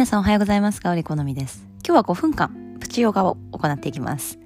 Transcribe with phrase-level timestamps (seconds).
[0.00, 0.80] 皆さんおはようございます。
[0.80, 1.62] 香り好みです。
[1.86, 4.38] 今日は5分間、プチヨガを行っていきます。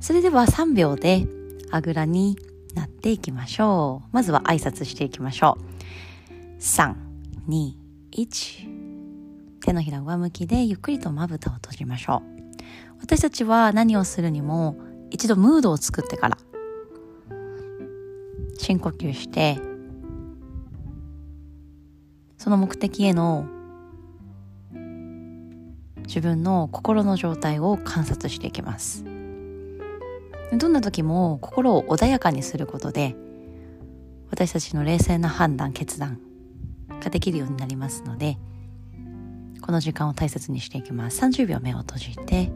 [0.00, 1.28] それでは3秒で
[1.70, 2.36] あぐらに
[2.74, 4.08] なっていきましょう。
[4.10, 5.58] まずは挨拶していきましょ
[6.28, 6.60] う。
[6.60, 6.96] 3、
[7.48, 7.72] 2、
[8.16, 9.60] 1。
[9.64, 12.62] 手のひら上向きでゆっくりとまぶたを閉じましょう。
[13.00, 14.76] 私たちは何をするにも
[15.12, 16.38] 一度ムードを作ってから
[18.58, 19.56] 深呼吸して
[22.38, 23.46] その目的への
[26.10, 29.04] 自分の心の状態を観察していきます。
[30.52, 33.14] どんな時も心を穏やかにすることで
[34.32, 36.18] 私たちの冷静な判断決断
[37.00, 38.38] ができるようになりますので
[39.62, 41.20] この時間を大切にしていきます。
[41.20, 42.50] 30秒目を閉じて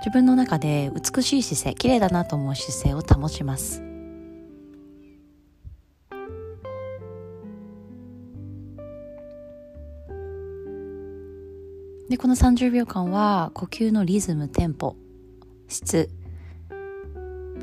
[0.00, 3.93] 自分の中で美しい姿勢綺麗だなと思う姿勢を保ちます。
[12.08, 14.96] でこの30秒間は呼吸のリズムテンポ
[15.68, 16.10] 質。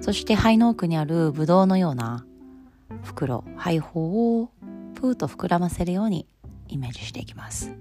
[0.02, 2.26] そして肺の奥にあるブドウのような
[3.04, 3.44] 袋。
[3.56, 4.50] 肺胞を
[4.96, 6.28] プーと膨らませるように
[6.68, 7.72] イメージしていきます。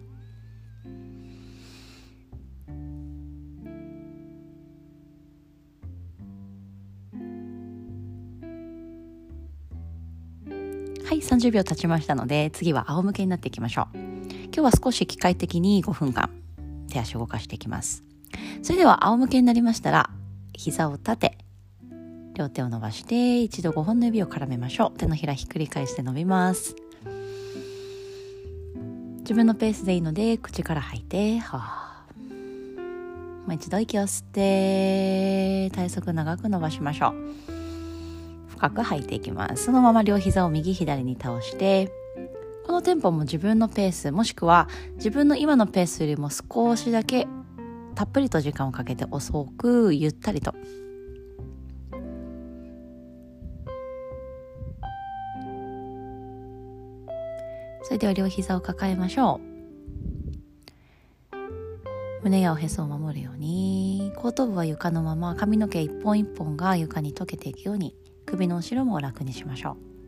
[11.05, 13.97] はい30秒経ちましたので次は仰向けになっていきましょう。
[13.97, 16.39] 今日は少し機械的に5分間。
[17.00, 18.04] 手足を動かしていきます。
[18.62, 20.10] それでは仰向けになりましたら
[20.54, 21.38] 膝を立て
[22.34, 24.98] 両手を伸ばして一度5本の指を絡めましょう。
[24.98, 26.76] 手のひらひっくり返して伸びます。
[29.18, 32.04] 自分のペースでいいので口から吐いてはあ。
[33.46, 37.14] もう一度息を吸って体側長く伸ばしましょう。
[38.48, 39.64] 深く吐いていきます。
[39.64, 41.90] そのまま両膝を右左に倒して
[42.70, 47.27] このテンポも自分のペースもしくは自分の今のペースよりも少しだけ
[47.96, 50.55] たっぷりと時間をかけて遅くゆったりと。
[57.83, 59.40] それでは両膝を抱えましょ
[61.33, 61.36] う。
[62.22, 67.96] 胸やおへそを守るように後頭部は床のまま髪の毛一本一本が床に溶けていくように
[68.27, 69.99] 首の後ろも楽にしましょう。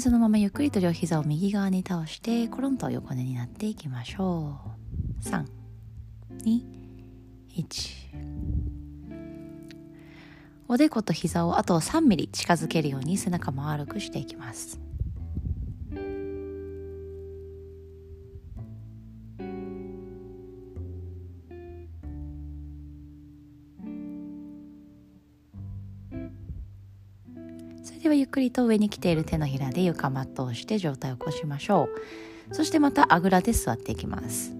[0.00, 4.58] そのままゆっくりと両膝を右側に倒してコロンと横寝になっていきましょ
[5.22, 5.28] う。
[6.42, 6.64] 321
[10.68, 14.80] おでこと膝をあと3ミリ近づけるように背中も丸くしていきます。
[27.90, 31.88] それではゆっくりと上に来ている手のひらで床マットをして上体を起こしましょ
[32.50, 32.54] う。
[32.54, 34.54] そしてまたあぐらで座っていきます。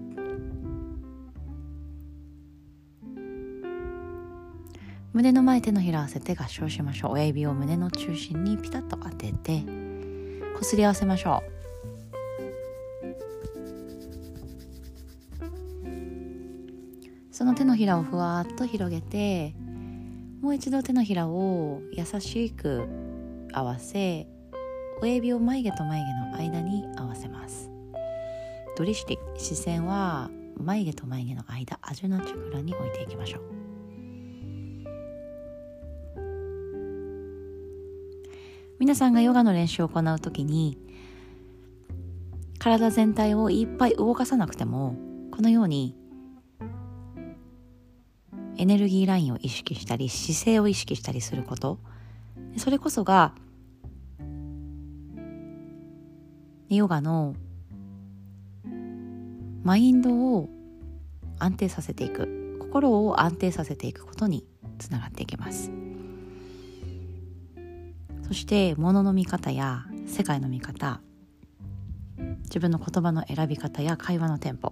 [5.13, 7.11] 胸の前手のひら合わせて合掌しましょう。
[7.13, 9.63] 親指を胸の中心にピタッと当てて
[10.57, 11.51] こすり合わせましょう。
[17.31, 19.55] その手のひらをふわっと広げて
[20.41, 23.10] もう一度手のひらを優しく
[23.53, 24.27] 合わせ
[25.01, 27.69] 親指を眉毛と眉毛の間に合わせます。
[28.77, 33.41] ドリシティ視線は眉毛と眉毛の間アジュナチュクラに置いていきましょう。
[38.79, 40.77] 皆さんがヨガの練習を行う時に
[42.57, 44.95] 体全体をいっぱい動かさなくても
[45.31, 45.95] このように
[48.57, 51.79] エネルギーラインを意識したり姿勢を意識したりすること
[52.57, 53.33] それこそが
[56.69, 57.35] ヨガの
[59.63, 60.49] マインドを
[61.39, 62.41] 安定させていく。
[62.71, 64.45] 心を安定させていくことに
[64.79, 65.69] つながっていきます。
[68.25, 71.01] そして物の見方や世界の見方
[72.45, 74.71] 自分の言葉の選び方や会話のテンポ。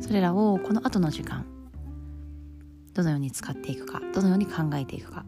[0.00, 1.46] それらをこの後の時間
[2.94, 5.24] どのように使っていくかどのように考えていくか。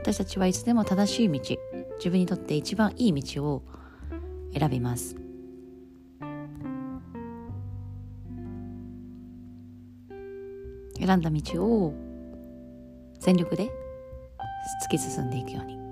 [0.00, 1.40] 私たちはいつでも正しい道
[1.98, 3.62] 自分にとって一番いい道を
[4.56, 5.16] 選びます。
[10.96, 11.94] 選んだ道を
[13.18, 13.68] 全力で
[14.84, 15.85] 突き進んでいくように。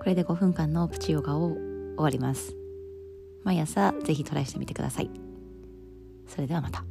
[0.00, 2.56] これで5分間のプチヨガを終わります。
[3.44, 5.10] 毎朝ぜひトライしてみてください。
[6.26, 6.84] それではまた。